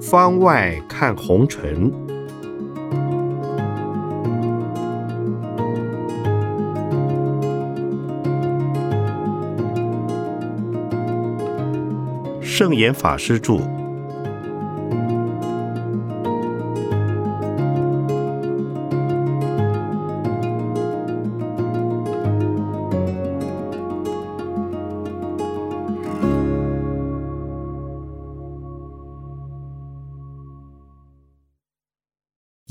[0.00, 1.92] 方外看红尘，
[12.40, 13.85] 圣严法师著。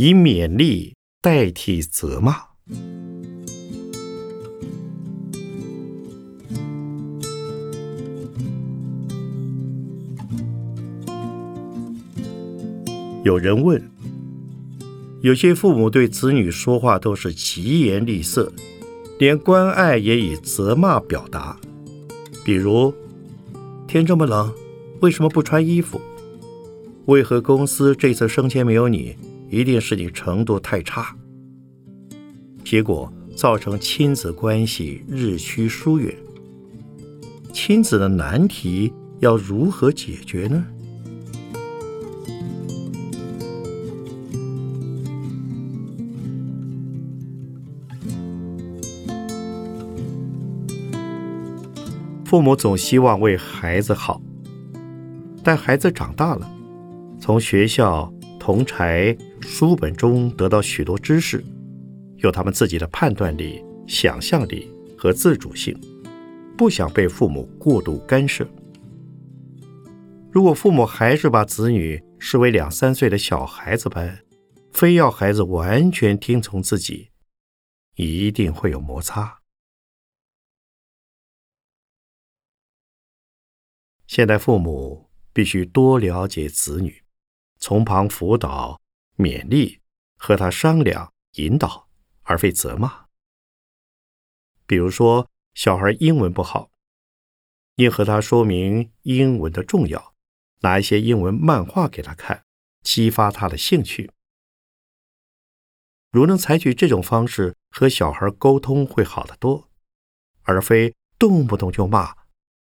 [0.06, 2.36] 以勉励代替责骂。
[13.24, 13.82] 有人问：
[15.24, 18.54] 有些父母对子女说话都是疾言厉色，
[19.18, 21.58] 连关爱也以责骂表达，
[22.44, 22.94] 比如
[23.90, 24.54] “天这么冷，
[25.02, 26.00] 为什么不穿衣服？
[27.08, 31.16] 为何公司这次升迁没有你？”一定是你程度太差，
[32.64, 36.14] 结果造成亲子关系日趋疏远。
[37.54, 40.66] 亲子的难题要如何解决呢？
[52.26, 54.22] 父母总希望为孩子好，
[55.44, 56.52] 但孩子长大了，
[57.20, 58.12] 从学校。
[58.38, 61.42] 同柴书本中得到许多知识，
[62.18, 65.80] 有他们自己的判断力、想象力和自主性，
[66.58, 68.46] 不想被父母过度干涉。
[70.30, 74.20] 如果父母还是把子女视为两三岁的小孩子般，
[74.74, 77.12] 非要孩子完全听从自己，
[77.96, 79.40] 一定会有摩擦。
[84.08, 87.04] 现代父母必须多了解子女。
[87.58, 88.80] 从旁辅导、
[89.18, 89.80] 勉励，
[90.18, 91.88] 和他商量、引导，
[92.24, 93.06] 而非责骂。
[94.66, 96.72] 比如说，小孩英文不好，
[97.76, 100.14] 应和他说明英文的重要，
[100.62, 102.44] 拿一些英文漫画给他看，
[102.82, 104.12] 激发他的兴趣。
[106.12, 109.70] 如能采取这种方式和小孩沟通，会好得多，
[110.44, 112.16] 而非动不动就骂，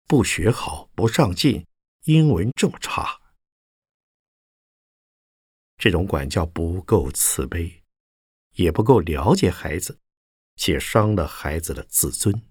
[0.05, 1.65] 不学好、不上进，
[2.03, 3.19] 英文这么差。
[5.79, 7.83] 这种管教不够慈悲，
[8.55, 9.97] 也不够了解孩子，
[10.57, 12.45] 且伤了孩子的自尊。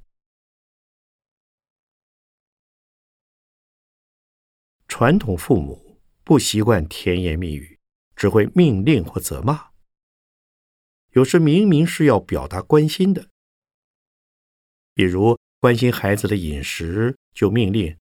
[4.88, 7.78] 传统父母不习惯甜言蜜语，
[8.16, 9.72] 只会命令或责骂。
[11.10, 13.28] 有时明明是要表达关心的，
[14.94, 17.98] 比如关心孩子的饮食，就命令：“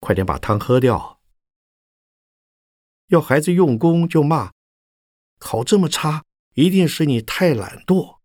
[0.00, 1.20] 快点把汤喝掉。”
[3.12, 4.52] 要孩子用功就骂，
[5.38, 6.24] 考这么差，
[6.54, 8.20] 一定是你太懒惰。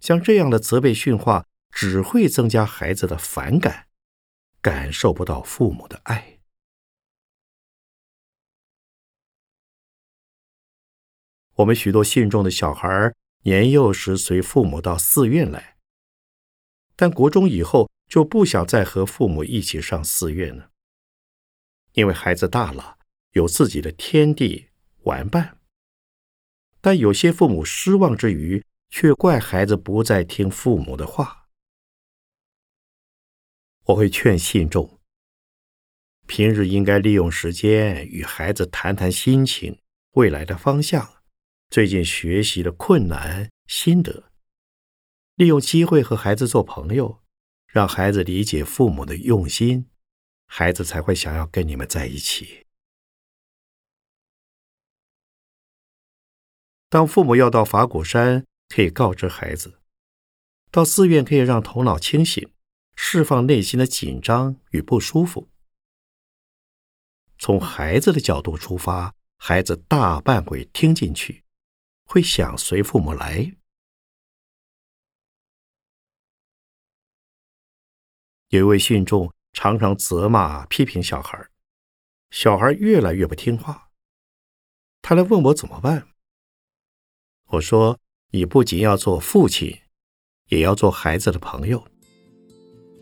[0.00, 3.88] 像这样的责备训话，只会增加孩子的反感，
[4.60, 6.40] 感受不到父母的爱。
[11.54, 15.78] 我们许多信众的小孩年幼时随父母到寺院来，
[16.96, 20.69] 但国中以后就不想再和父母一起上寺院了。
[21.92, 22.98] 因为孩子大了，
[23.32, 24.68] 有自己的天地
[25.02, 25.58] 玩伴，
[26.80, 31.48] 但有些父母失望之余，却怪孩子不再听父母的话。
[33.86, 35.00] 我会劝信众，
[36.26, 39.80] 平日应该利用时间与孩子谈谈心情、
[40.12, 41.22] 未来的方向、
[41.70, 44.30] 最近学习的困难心得，
[45.34, 47.20] 利用机会和孩子做朋友，
[47.66, 49.89] 让孩子理解父母的用心。
[50.52, 52.66] 孩子才会想要跟你们在一起。
[56.88, 59.78] 当父母要到法鼓山，可以告知孩子；
[60.72, 62.52] 到寺院可以让头脑清醒，
[62.96, 65.48] 释放内心的紧张与不舒服。
[67.38, 71.44] 从孩子的角度出发，孩子大半会听进去，
[72.02, 73.56] 会想随父母来。
[78.48, 79.32] 有一位信众。
[79.52, 81.46] 常常责骂、批评小孩，
[82.30, 83.88] 小孩越来越不听话。
[85.02, 86.08] 他来问我怎么办。
[87.48, 87.98] 我说
[88.30, 89.78] ：“你不仅要做父亲，
[90.48, 91.84] 也要做孩子的朋友。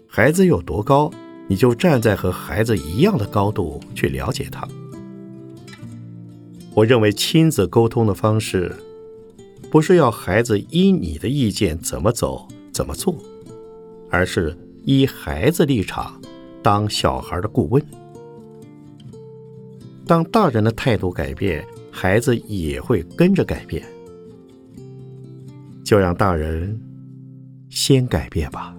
[0.08, 1.12] 孩子有多高，
[1.48, 4.66] 你就站在和孩子一样的高度去了解他。”
[6.74, 8.74] 我认为亲子沟通的方式，
[9.70, 13.14] 不是要孩子依你的意见怎么走怎么做，
[14.10, 16.17] 而是依孩子立场
[16.68, 17.82] 当小孩的顾问。
[20.06, 23.82] 当大人的态度改变，孩子也会跟着改变。
[25.82, 26.78] 就让大人
[27.70, 28.76] 先改变吧。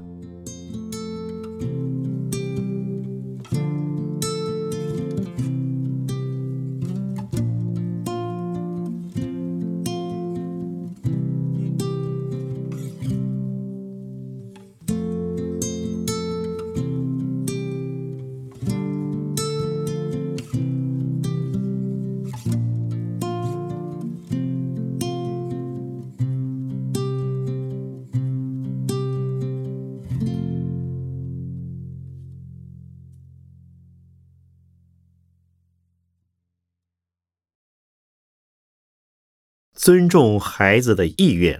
[39.90, 41.60] 尊重孩子的意愿。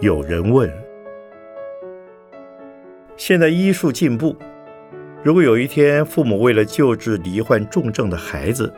[0.00, 0.68] 有人问：
[3.16, 4.34] 现在医术进步，
[5.22, 8.74] 如果有一天父母为了救治罹患重症的孩子，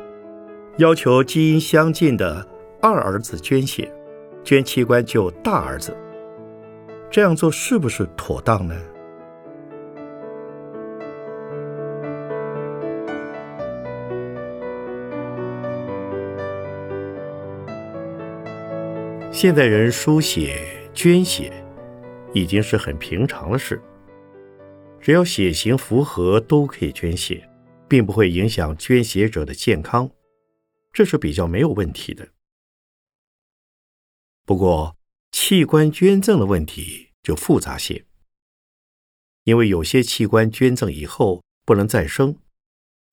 [0.77, 2.47] 要求基因相近的
[2.83, 3.91] 二儿子捐血，
[4.45, 5.97] 捐器官救大儿子？
[7.11, 8.75] 这样做是不是妥当呢？
[19.31, 20.61] 现代人书写、
[20.95, 21.53] 捐血
[22.33, 23.81] 已经是很平常的事，
[25.01, 27.47] 只要血型符合都可以捐血，
[27.87, 30.11] 并不会影响捐血者的健康，
[30.93, 32.27] 这是比较没有问题的。
[34.47, 34.97] 不过，
[35.37, 38.07] 器官捐赠的问题就复杂些，
[39.43, 42.39] 因为有些器官捐赠以后不能再生，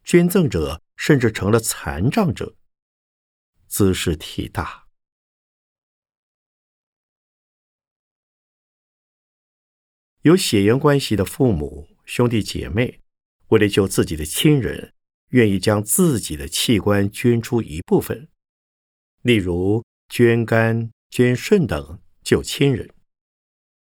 [0.04, 2.56] 捐赠者甚至成了残障者，
[3.68, 4.88] 姿势体大。
[10.22, 13.02] 有血缘关系的父母、兄弟姐妹，
[13.48, 14.94] 为了救自己的亲人，
[15.30, 18.30] 愿意将自己的器官捐出一部分，
[19.24, 22.00] 例如捐肝、捐肾等。
[22.32, 22.90] 救亲人，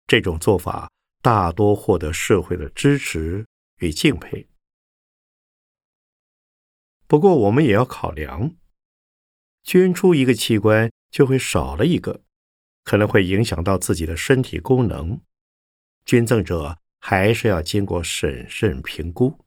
[0.05, 0.89] 这种做法
[1.21, 3.45] 大多获得社会的支持
[3.79, 4.47] 与敬佩。
[7.07, 8.55] 不过，我们也要考量，
[9.63, 12.23] 捐出一个器官就会少了一个，
[12.85, 15.19] 可能会影响到自己的身体功能。
[16.05, 19.43] 捐赠者还是要经过审慎评估。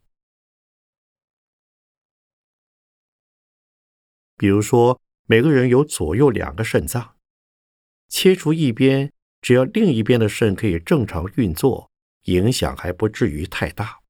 [4.36, 7.16] 比如说，每个人有左右两个肾脏。
[8.10, 11.90] 切除一边，只要另一边的肾可以正常运作，
[12.24, 14.00] 影响还不至于太大。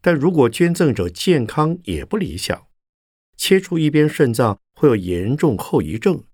[0.00, 2.68] 但如果捐赠者健康也不理想，
[3.36, 6.24] 切除一边肾脏会有严重后遗症，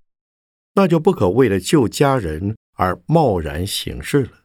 [0.72, 4.44] 那就不可为了救家人而贸然行事了。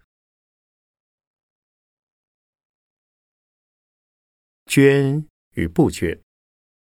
[4.65, 6.21] 捐与不捐，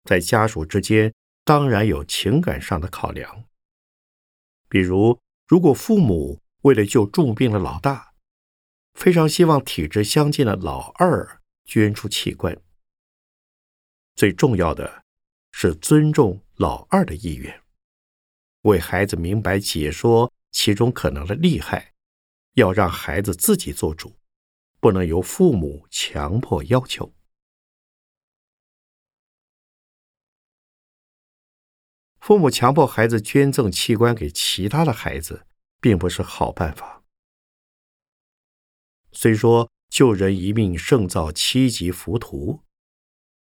[0.04, 1.14] 在家属之间
[1.44, 3.44] 当然有情感上的考量。
[4.70, 5.18] 比如，
[5.48, 8.14] 如果父母为了救重病的老大，
[8.94, 12.56] 非常希望体质相近的老二捐出器官，
[14.14, 15.02] 最重要的
[15.50, 17.62] 是尊重老二的意愿，
[18.62, 21.92] 为孩子明白解说其中可能的利害，
[22.54, 24.14] 要让孩子自己做主，
[24.78, 27.12] 不能由父母强迫要求。
[32.20, 35.46] 父母强迫孩子捐赠器官给其他的孩子，
[35.80, 37.02] 并不是好办法。
[39.12, 42.62] 虽说救人一命胜造七级浮屠，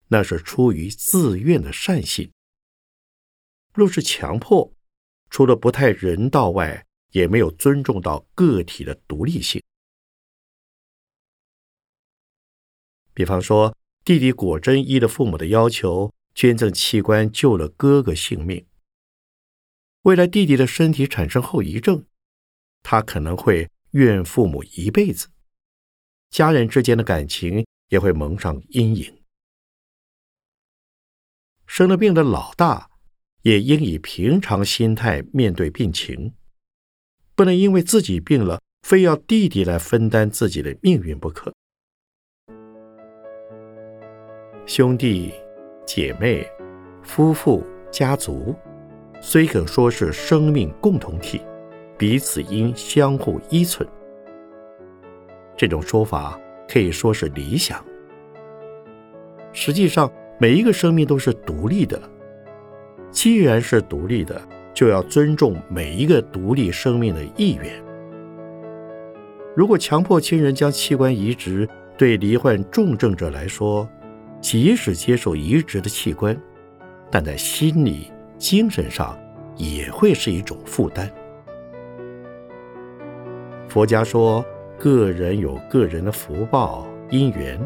[0.09, 2.33] 那是出于自愿的善心。
[3.73, 4.73] 若是强迫，
[5.31, 9.63] 除了不太人道外，也没有尊重到个体的独立性。
[13.13, 16.14] 比方说，弟弟果真依了父母的要求。
[16.35, 18.67] 捐赠器官救了哥哥性命，
[20.03, 22.05] 未来弟弟的身体产生后遗症，
[22.83, 25.29] 他可能会怨父母一辈子，
[26.31, 29.23] 家人之间的感情也会蒙上阴影。
[31.67, 32.91] 生了病的老大
[33.43, 36.35] 也应以平常心态面对病情，
[37.37, 41.55] 不能因为自己病了，非要弟弟来分担自己的命运不可。
[44.67, 45.33] 兄弟。
[45.87, 46.47] 姐妹、
[47.03, 48.55] 夫妇、家族，
[49.21, 51.41] 虽可说是生命共同体，
[51.97, 53.89] 彼此应相互依存。
[55.57, 56.39] 这种说法
[56.69, 57.85] 可以说是理想。
[59.53, 62.01] 实际上，每一个生命都是独立的。
[63.11, 64.41] 既然是独立的，
[64.73, 67.71] 就要尊重每一个独立生命的意愿。
[69.55, 73.89] 如果强迫亲人将器官移植，对罹患重症者来说，
[74.45, 76.39] 即使接受移植的器官，
[77.11, 79.19] 但在心理、精神上
[79.57, 81.11] 也会是一种负担。
[83.67, 84.45] 佛家说，
[84.79, 87.59] 个人有个人的福报因缘。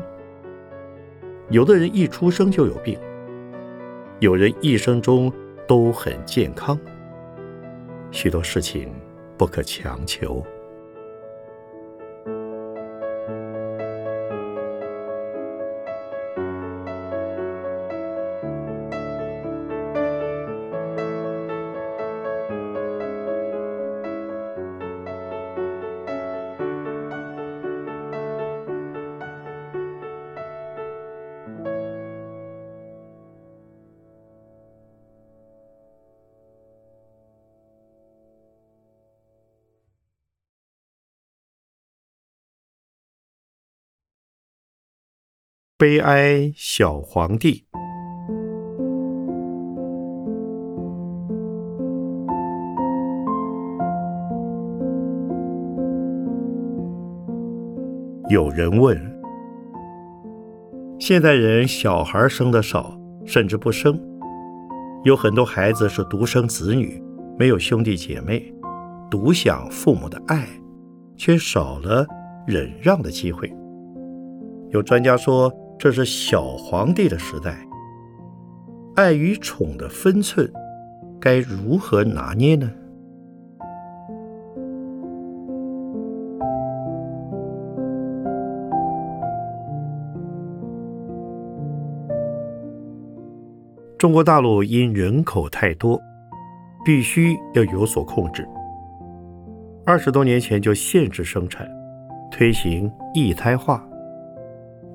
[1.50, 2.96] 有的人一出生就有病，
[4.20, 5.32] 有人一生中
[5.66, 6.78] 都很健康。
[8.12, 8.88] 许多事情
[9.36, 10.46] 不可强求。
[45.80, 47.64] 悲哀小皇帝。
[58.28, 59.00] 有人问：
[60.98, 63.96] 现代人小孩生的少，甚至不生，
[65.04, 67.00] 有很多孩子是独生子女，
[67.38, 68.52] 没有兄弟姐妹，
[69.08, 70.44] 独享父母的爱，
[71.16, 72.04] 却少了
[72.48, 73.48] 忍让的机会。
[74.70, 75.48] 有专家说。
[75.78, 77.56] 这是小皇帝的时代，
[78.96, 80.52] 爱与宠的分寸
[81.20, 82.68] 该如何拿捏呢？
[93.96, 96.00] 中国大陆因人口太多，
[96.84, 98.44] 必须要有所控制。
[99.86, 101.68] 二十多年前就限制生产，
[102.32, 103.87] 推行一胎化。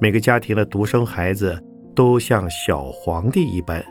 [0.04, 1.58] 每个家庭的独生孩子
[1.96, 3.82] 都像小皇帝一般，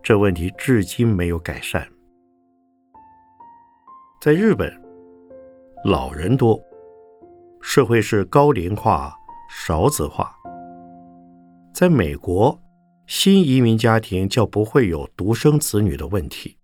[0.00, 1.84] 这问题至今没有改善。
[4.20, 4.72] 在日本，
[5.86, 6.62] 老人多，
[7.60, 9.12] 社会是高龄化、
[9.50, 10.32] 少子化。
[11.74, 12.56] 在美国，
[13.08, 16.58] 新移民家庭较不会有独生子女的问题，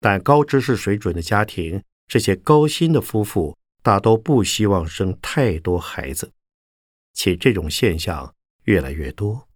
[0.00, 6.32] 但高知识水准的家庭，这些高薪的夫妇大都不希望生太多孩子。
[7.22, 9.46] 且这种现象越来越多。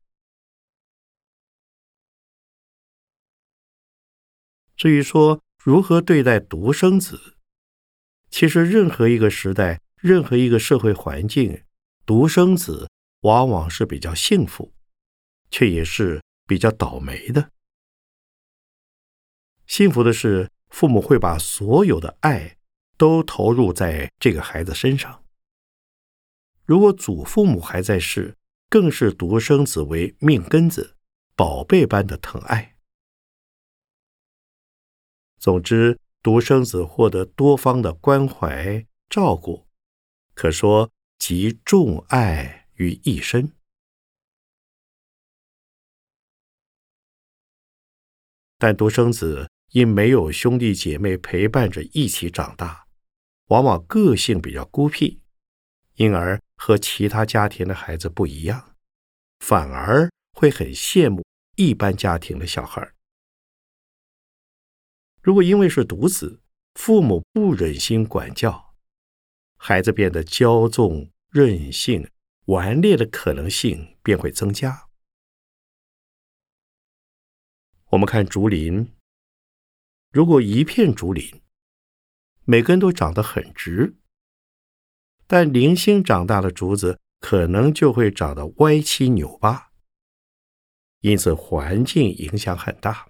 [4.76, 7.38] 至于说如何对待独生子，
[8.28, 11.64] 其实任何一个时代、任何一个社会环境，
[12.04, 12.90] 独生子
[13.20, 14.74] 往往是比较幸福，
[15.50, 17.50] 却也是比较倒霉的。
[19.66, 22.58] 幸福的是，父母会把所有的爱
[22.98, 25.23] 都投入在这个孩子身上。
[26.64, 28.36] 如果祖父母还在世，
[28.70, 30.96] 更是独生子为命根子，
[31.36, 32.76] 宝贝般的疼爱。
[35.38, 39.66] 总之，独生子获得多方的关怀照顾，
[40.32, 43.52] 可说集众爱于一身。
[48.56, 52.86] 但独生子因没有兄弟姐妹陪伴着一起长大，
[53.48, 55.20] 往往个性比较孤僻，
[55.96, 56.40] 因而。
[56.56, 58.76] 和其他家庭的孩子不一样，
[59.40, 61.24] 反而会很羡慕
[61.56, 62.92] 一般家庭的小孩。
[65.20, 66.42] 如果因为是独子，
[66.74, 68.74] 父母不忍心管教，
[69.56, 72.10] 孩子变得骄纵、任性、
[72.46, 74.88] 顽劣的可能性便会增加。
[77.90, 78.92] 我们看竹林，
[80.10, 81.42] 如果一片竹林，
[82.44, 83.96] 每根都长得很直。
[85.26, 89.70] 但零星长大的竹子可能就会长得歪七扭八，
[91.00, 93.08] 因此环境影响很大。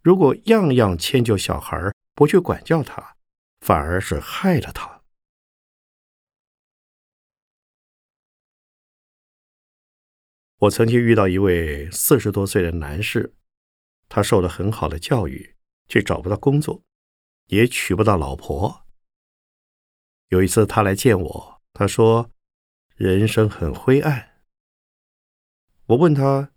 [0.00, 3.16] 如果样样迁就小孩，不去管教他，
[3.60, 5.02] 反而是害了他。
[10.58, 13.34] 我曾经遇到一位四十多岁的男士，
[14.08, 15.56] 他受了很好的教育，
[15.88, 16.82] 却找不到工作，
[17.46, 18.81] 也娶不到老婆。
[20.32, 22.30] 有一次，他来见我，他说
[22.96, 24.28] ：“人生很灰暗。”
[25.88, 26.52] 我问他：“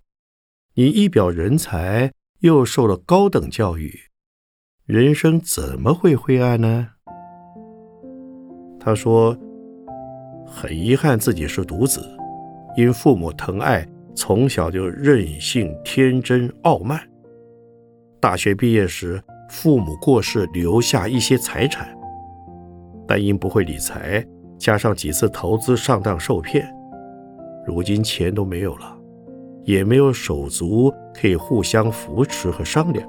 [0.75, 3.99] 你一表人才，又受了高等教育，
[4.85, 6.91] 人生怎么会灰暗呢？”
[8.79, 9.37] 他说
[10.47, 12.01] ：“很遗憾自己是独子，
[12.77, 17.05] 因父母疼爱，从小就任性、天真、傲慢。
[18.21, 21.93] 大学毕业时，父母过世，留下一些财产，
[23.07, 24.25] 但因不会理财，
[24.57, 26.67] 加上几次投资上当受骗，
[27.65, 28.97] 如今钱都没有了，
[29.63, 33.07] 也没有手足可以互相扶持和商量。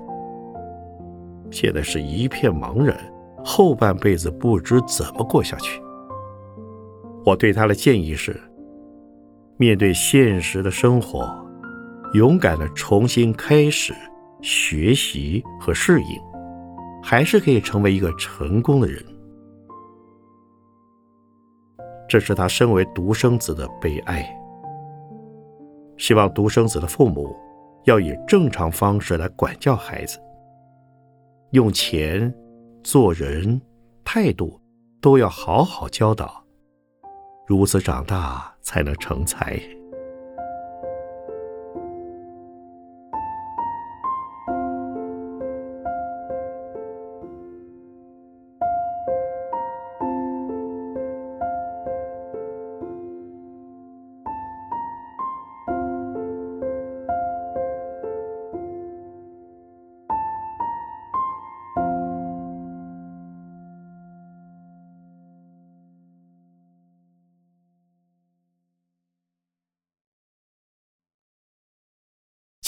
[1.50, 2.96] 现在是一片茫然。”
[3.48, 5.80] 后半辈子不知怎么过下去。
[7.24, 8.36] 我对他的建议是：
[9.56, 11.32] 面对现实的生活，
[12.14, 13.94] 勇敢的重新开始
[14.42, 16.20] 学习和适应，
[17.04, 19.00] 还是可以成为一个成功的人。
[22.08, 24.24] 这是他身为独生子的悲哀。
[25.96, 27.34] 希望独生子的父母
[27.84, 30.18] 要以正常方式来管教孩子，
[31.50, 32.34] 用钱。
[32.84, 33.60] 做人
[34.04, 34.60] 态度
[35.00, 36.40] 都要好好教导，
[37.48, 39.60] 如此长大才能成才。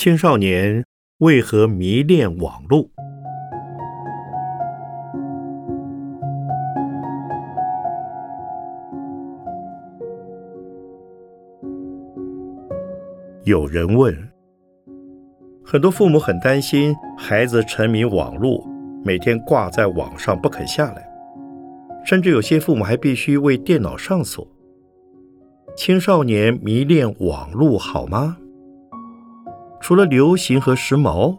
[0.09, 0.83] 青少年
[1.19, 2.89] 为何迷恋网络？
[13.45, 14.17] 有人问：
[15.63, 18.67] 很多父母很担心孩子沉迷网络，
[19.05, 21.07] 每天挂在网上不肯下来，
[22.03, 24.49] 甚至有些父母还必须为电脑上锁。
[25.77, 28.39] 青少年迷恋网络好吗？
[29.81, 31.37] 除了流行和时髦，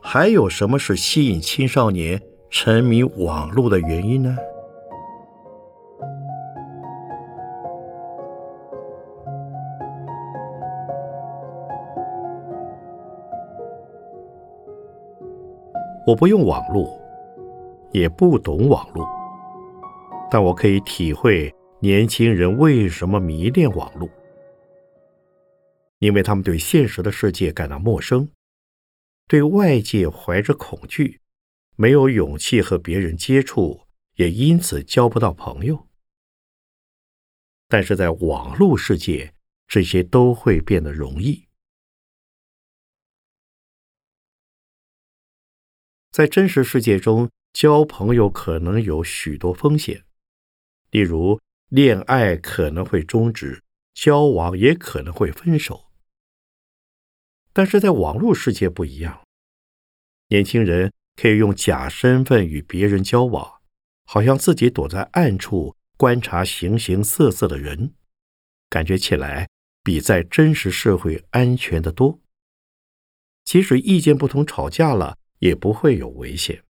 [0.00, 4.36] 还有什么是吸引青少年沉迷网络的原因呢？
[16.06, 16.88] 我不用网络，
[17.90, 19.04] 也不懂网络，
[20.30, 24.08] 但我可以体会年轻人为什么迷恋网络。
[25.98, 28.30] 因为他们对现实的世界感到陌生，
[29.26, 31.20] 对外界怀着恐惧，
[31.74, 35.88] 没有勇气和别人接触，也因此交不到朋友。
[37.68, 39.34] 但是在网络世界，
[39.66, 41.48] 这些都会变得容易。
[46.12, 50.04] 在真实世界中，交朋友可能有许多风险，
[50.90, 55.85] 例如恋爱可能会终止，交往也可能会分手。
[57.56, 59.24] 但是在网络世界不一样，
[60.28, 63.62] 年轻人可以用假身份与别人交往，
[64.04, 67.94] 好像自己躲在暗处观察形形色色的人，
[68.68, 69.48] 感觉起来
[69.82, 72.20] 比在真实社会安全的多。
[73.44, 76.62] 即使意见不同吵架了，也不会有危险。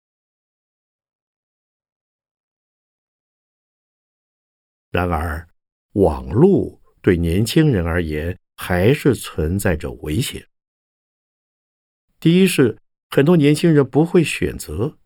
[4.92, 5.48] 然而，
[5.94, 10.46] 网络对年轻人而言还是存在着危险。
[12.26, 12.76] 第一是
[13.08, 14.98] 很多年轻人不会选择，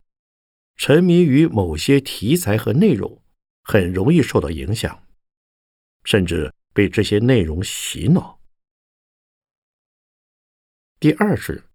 [0.75, 3.21] 沉迷于某些题材和内容，
[3.61, 5.03] 很容易受到影响，
[6.03, 8.39] 甚至被这些内容洗脑。
[10.99, 11.65] 第二是，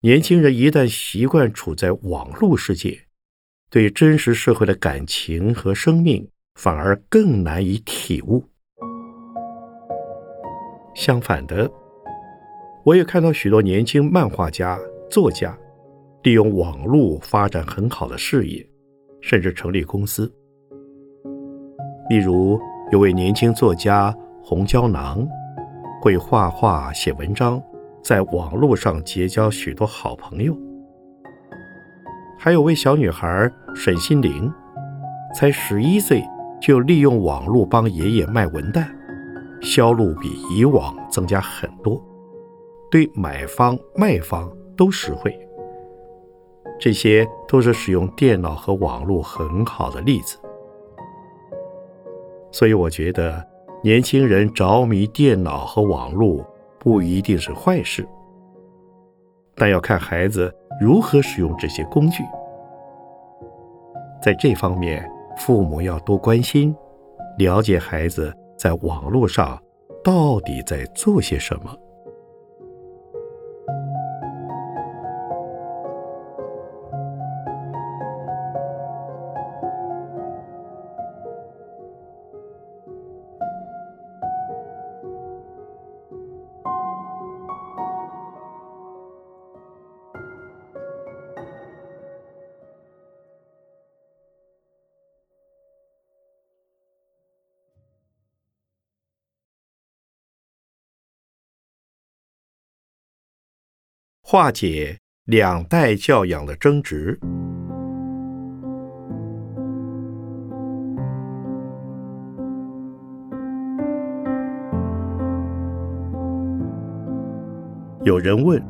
[0.00, 3.06] 年轻人一旦习惯处在网络世界，
[3.70, 8.48] 对真实社会的感情和生命反而更难以体悟。
[10.96, 11.70] 相反的。
[12.88, 14.78] 我也看到许多年轻漫画家、
[15.10, 15.54] 作家
[16.22, 18.66] 利用网络发展很好的事业，
[19.20, 20.32] 甚至成立公司。
[22.08, 22.58] 例如，
[22.90, 25.28] 有位年轻作家红胶囊，
[26.00, 27.62] 会画画、写文章，
[28.02, 30.56] 在网络上结交许多好朋友。
[32.38, 34.50] 还有位小女孩沈心凌，
[35.34, 36.24] 才十一岁
[36.58, 38.86] 就利用网络帮爷爷卖文旦，
[39.60, 42.02] 销路比以往增加很多。
[42.90, 45.38] 对买方卖方都实惠，
[46.78, 50.38] 这些都是使用电脑和网络很好的例子。
[52.50, 53.46] 所以我觉得，
[53.82, 56.42] 年轻人着迷电脑和网络
[56.78, 58.08] 不一定是坏事，
[59.54, 62.22] 但要看孩子如何使用这些工具。
[64.22, 66.74] 在这方面，父母要多关心、
[67.36, 69.62] 了解孩子在网络上
[70.02, 71.70] 到底在做些什么。
[104.30, 107.18] 化解两代教养的争执。
[118.04, 118.62] 有人问：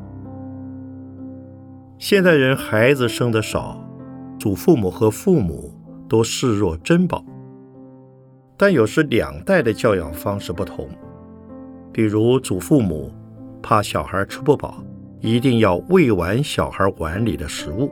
[1.99, 3.85] 现代人孩子生的少，
[4.39, 5.75] 祖父母和父母
[6.09, 7.25] 都视若珍宝，
[8.57, 10.89] 但有时两代的教养方式不同，
[11.93, 13.13] 比如祖父母
[13.61, 14.85] 怕小孩吃不饱。
[15.21, 17.91] 一定要喂完小孩碗里的食物，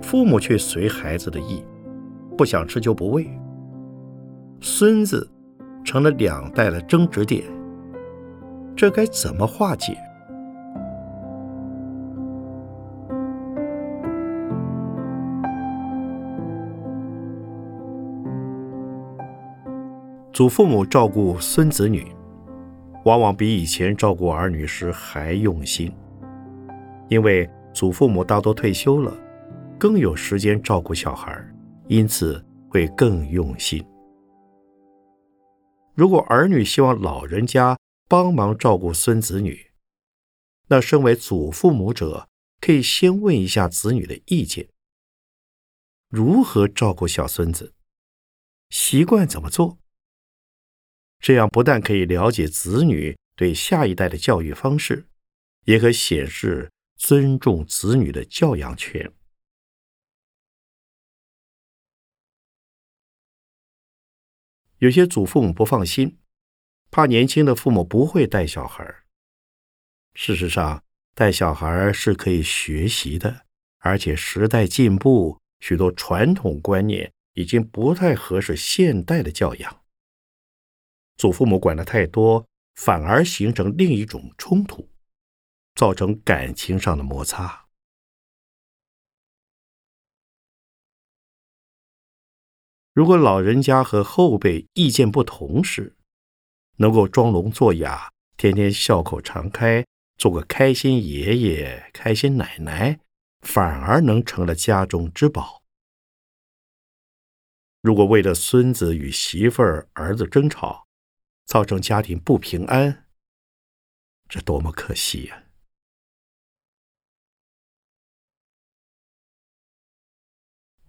[0.00, 1.62] 父母却随孩子的意，
[2.38, 3.28] 不想吃就不喂。
[4.60, 5.28] 孙子
[5.84, 7.44] 成了两代的争执点，
[8.74, 9.94] 这该怎么化解？
[20.32, 22.06] 祖父母照顾孙子女，
[23.04, 25.92] 往往比以前照顾儿女时还用心。
[27.08, 29.16] 因为祖父母大多退休了，
[29.78, 31.40] 更有时间照顾小孩，
[31.88, 33.84] 因此会更用心。
[35.94, 39.70] 如果儿女希望老人家帮忙照顾孙子女，
[40.68, 42.28] 那身为祖父母者
[42.60, 44.68] 可以先问一下子女的意见：
[46.08, 47.72] 如何照顾小孙子，
[48.68, 49.78] 习惯怎么做？
[51.20, 55.06] 这样不但可以了解子女对下一代的教育方式，
[55.64, 56.70] 也可显示。
[57.08, 59.12] 尊重子女的教养权。
[64.78, 66.18] 有些祖父母不放心，
[66.90, 68.84] 怕年轻的父母不会带小孩。
[70.14, 70.82] 事实上，
[71.14, 73.46] 带小孩是可以学习的，
[73.78, 79.84] 而且时代进步，许多传统观念已经不太合适现代的教养。
[81.16, 84.90] 祖父母管的太多，反而形成另一种冲突。
[85.76, 87.66] 造成感情上的摩擦。
[92.94, 95.94] 如果老人家和后辈意见不同时，
[96.78, 99.86] 能够装聋作哑，天天笑口常开，
[100.16, 102.98] 做个开心爷爷、开心奶奶，
[103.42, 105.62] 反而能成了家中之宝。
[107.82, 110.86] 如果为了孙子与媳妇儿、儿子争吵，
[111.44, 113.06] 造成家庭不平安，
[114.26, 115.45] 这多么可惜呀！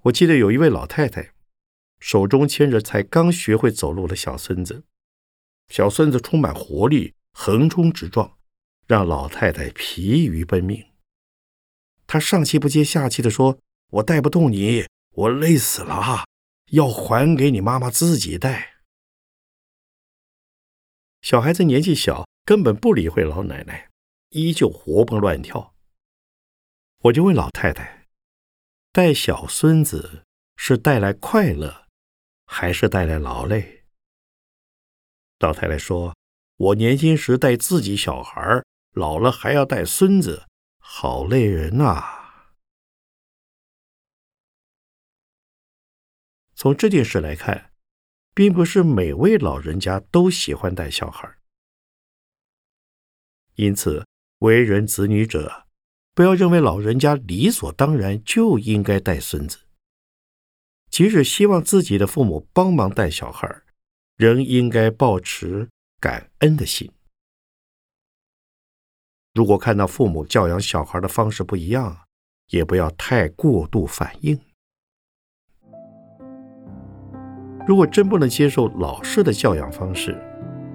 [0.07, 1.33] 我记得有一位老太太，
[1.99, 4.83] 手中牵着才刚学会走路的小孙子，
[5.69, 8.37] 小孙子充满活力，横冲直撞，
[8.85, 10.85] 让老太太疲于奔命。
[12.05, 13.59] 她上气不接下气地说
[13.91, 16.25] ：“我带不动你，我累死了，
[16.71, 18.75] 要还给你妈妈自己带。”
[21.21, 23.89] 小孩子年纪小，根本不理会老奶奶，
[24.29, 25.73] 依旧活蹦乱跳。
[26.99, 27.96] 我就问老太太。
[28.91, 31.87] 带小孙子是带来快乐，
[32.45, 33.85] 还是带来劳累？
[35.39, 36.15] 老太太说
[36.57, 40.47] ：“我年轻时带自己小孩，老了还要带孙子，
[40.79, 42.55] 好累人啊。”
[46.55, 47.71] 从这件事来看，
[48.33, 51.37] 并不是每位老人家都喜欢带小孩，
[53.53, 54.07] 因此
[54.39, 55.66] 为人子女者。
[56.17, 59.59] 不要认为老人家理所当然就应该带孙子，
[60.89, 63.47] 即使希望自己的父母帮忙带小孩，
[64.15, 66.91] 仍应该保持感恩的心。
[69.35, 71.95] 如果看到父母教养小孩的方式不一样，
[72.47, 74.39] 也不要太过度反应。
[77.67, 80.19] 如果真不能接受老师的教养方式，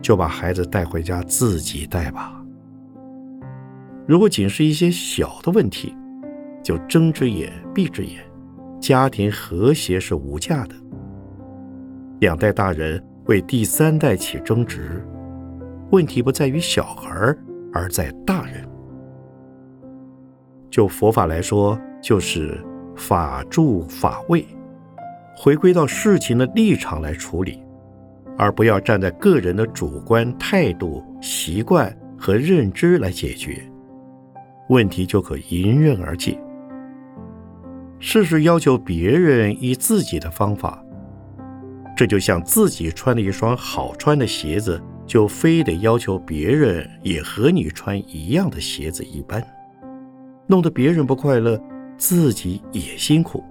[0.01, 2.42] 就把孩子带回家自己带吧。
[4.13, 5.97] 如果仅是一些小的问题，
[6.63, 8.23] 就睁只眼闭只眼，
[8.79, 10.75] 家庭和谐是无价的。
[12.21, 15.03] 两代大人为第三代起争执，
[15.93, 17.35] 问题不在于小孩，
[17.73, 18.69] 而在大人。
[20.71, 22.63] 就佛法来说，就是
[22.95, 24.45] 法住法位，
[25.35, 27.63] 回归到事情的立场来处理，
[28.37, 33.59] 而不要站在个人的主观态度、习惯和认知来解决，
[34.69, 36.39] 问题就可迎刃而解。
[37.99, 40.83] 事事要求别人以自己的方法，
[41.97, 49.41] 这就像自己穿了一双好穿的鞋子，就非得要求别人也和你穿一样的鞋子一般，
[50.47, 51.61] 弄得别人不快乐，
[51.97, 53.45] 自己也辛苦。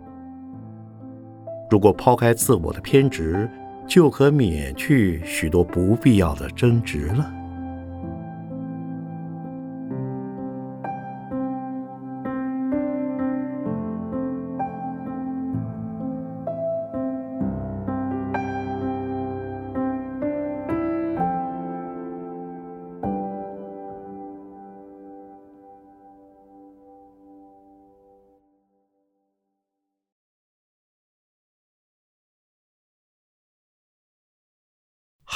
[1.70, 3.50] 如果抛开自我的偏执，
[3.88, 7.34] 就可免去许多不必要的争执了。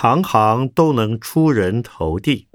[0.08, 2.48] 行行都能出人头地。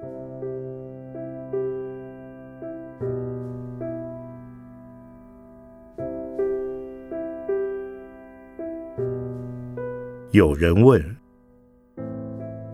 [10.30, 11.04] 有人问：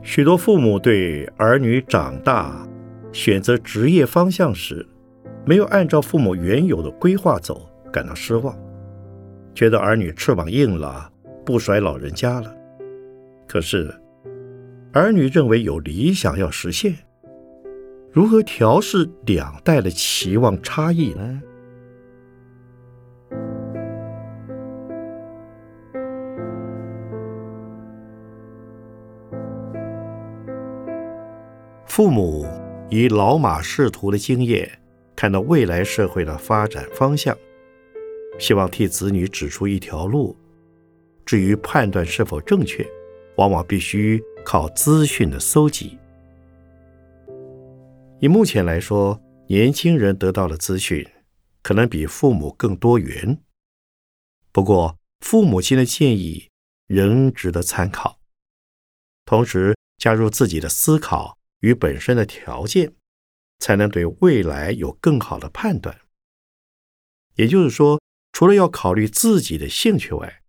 [0.02, 2.54] 许多父母对儿女长大、
[3.12, 4.86] 选择职业方向时，
[5.46, 8.54] 没有按照父母原有的规划走，感到失望，
[9.54, 11.10] 觉得儿女翅膀硬了，
[11.46, 12.54] 不甩老人家了。
[13.48, 13.90] 可是。
[14.96, 16.94] 儿女认为有理想要实现，
[18.10, 21.42] 如何调试两代的期望差异呢？
[31.84, 32.46] 父母
[32.88, 34.66] 以老马识途的经验，
[35.14, 37.36] 看到未来社会的发展方向，
[38.38, 40.34] 希望替子女指出一条路。
[41.26, 42.86] 至于判断是否正确，
[43.36, 44.22] 往往必须。
[44.46, 45.98] 靠资讯的搜集，
[48.20, 51.04] 以目前来说，年轻人得到的资讯
[51.62, 53.42] 可能比父母更多元。
[54.52, 56.48] 不过，父母亲的建议
[56.86, 58.20] 仍值得参考，
[59.24, 62.94] 同时加入自己的思考与本身的条件，
[63.58, 66.02] 才能对未来有更好的判断。
[67.34, 70.44] 也就是说，除了要考虑自己的兴趣外，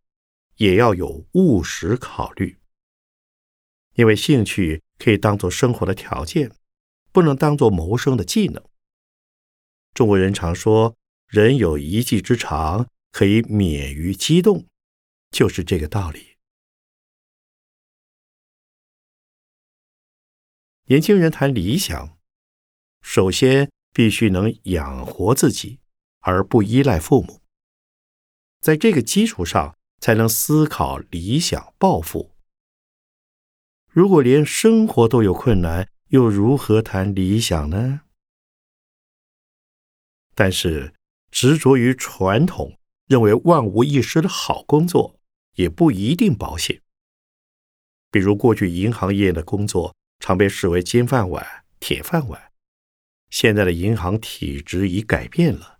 [0.57, 2.59] 也要有务实考虑。
[3.97, 6.51] 因为兴趣可以当做生活的条件，
[7.11, 8.63] 不能当做谋生的技能。
[9.95, 10.95] 中国人常说
[11.27, 14.67] “人有一技之长，可以免于激动”，
[15.31, 16.37] 就是这个道理。
[20.85, 22.19] 年轻人谈理想，
[23.01, 25.79] 首先必须能养活自己，
[26.19, 27.41] 而不依赖父母。
[28.61, 32.36] 在这个基础上，才能思考理想抱负。
[33.97, 38.01] 如果连生活都有困难，又如何谈理想呢？
[40.35, 40.93] 但是
[41.31, 45.19] 执着于传统，认为万无一失的好工作，
[45.55, 46.79] 也不一定保险。
[48.11, 52.51] 比如过去银行业的工作常被视为金饭碗、铁饭碗，
[53.31, 55.79] 现在的银行体制已改变了，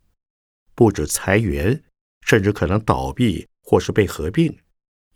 [0.74, 1.84] 不止裁员，
[2.22, 4.58] 甚至可能倒闭或是被合并，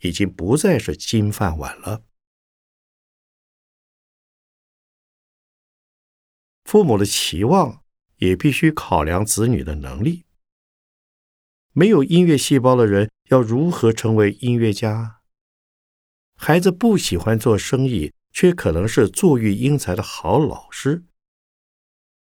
[0.02, 2.04] 已经不再是金饭碗了。
[6.72, 7.84] 父母的期望
[8.16, 10.24] 也必须考量子女的能力。
[11.72, 15.20] 没有音乐细胞的人要如何成为音乐家？
[16.34, 21.04] 孩子不喜欢做生意，却可能是坐育英才的好老师。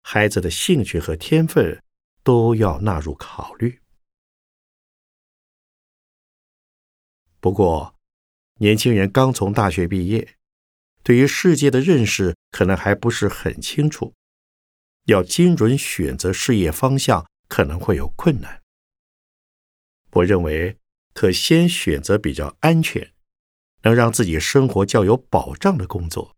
[0.01, 1.85] 孩子的兴趣和天分
[2.23, 3.83] 都要纳入考虑。
[7.39, 7.97] 不过，
[8.61, 10.37] 年轻人刚从大学毕业，
[11.03, 14.15] 对于世界的认识可能还不是很清楚。
[15.05, 18.63] 要精准选择事业方向，可能会有困难。
[20.13, 20.79] 我认为
[21.13, 23.13] 可先选择比较安全、
[23.83, 26.37] 能让自己生活较有保障的工作，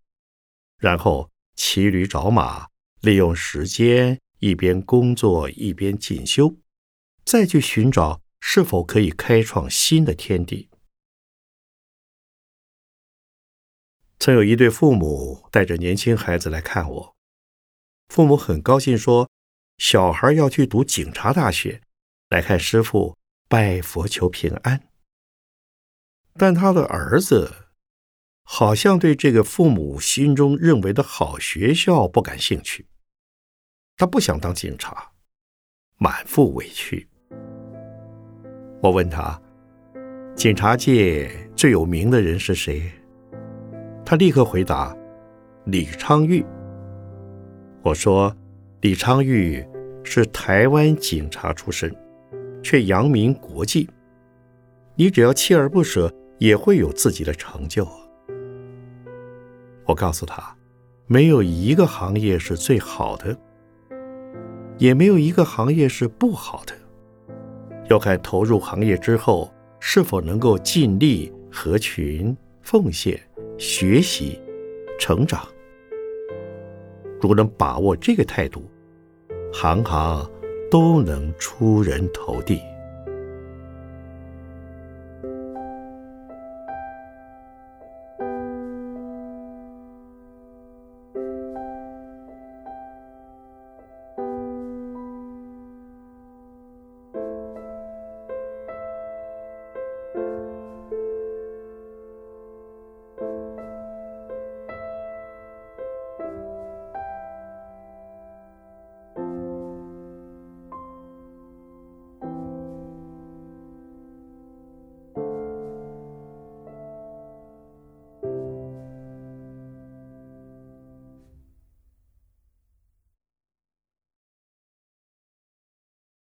[0.79, 2.69] 然后骑驴找马，
[3.01, 6.57] 利用时间一边工作一边进修，
[7.25, 10.71] 再去寻找是否可以开创新的天地。
[14.19, 17.15] 曾有一对父母带着年轻孩子来看我。
[18.15, 19.29] 父母很高兴，说
[19.77, 21.81] ：“小孩要去读警察大学，
[22.31, 23.17] 来看师傅
[23.49, 24.83] 拜佛求平安。”
[26.39, 27.53] 但他的儿子
[28.45, 32.87] 好像对这个父母心中认为的好学校不感兴趣，
[33.97, 35.11] 他不想当警察，
[35.97, 37.09] 满腹委屈。
[38.81, 39.43] 我问他
[40.37, 42.89] ：“警察界最有名的人是谁？”
[44.07, 44.97] 他立刻回答
[45.67, 46.47] ：“李昌钰。”
[47.85, 48.35] 我说
[48.81, 49.65] ：“李昌钰
[50.03, 51.95] 是台湾警察出身，
[52.63, 53.89] 却扬名国际。
[54.97, 57.87] 你只要锲而不舍，也会有自己的成就。”
[59.85, 60.57] 我告诉他
[61.07, 63.39] ：“没有一个行业是最好的，
[64.79, 66.73] 也没有一个行业是不好的，
[67.91, 73.21] 要看投入行业之后是否能够尽力合群、奉献。”
[73.57, 74.41] 学习、
[74.99, 75.47] 成长，
[77.25, 78.63] 如能把握这个态度，
[79.51, 80.31] 行行
[80.71, 82.61] 都能出人头地。